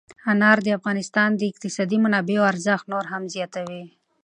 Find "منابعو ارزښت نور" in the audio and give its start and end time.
2.05-3.05